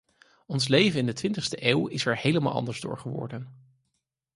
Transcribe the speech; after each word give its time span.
Ons 0.45 0.67
leven 0.67 0.99
in 0.99 1.05
de 1.05 1.13
twintigste 1.13 1.65
eeuw 1.67 1.87
is 1.87 2.05
er 2.05 2.17
helemaal 2.17 2.53
anders 2.53 2.81
door 2.81 2.97
geworden. 2.99 3.55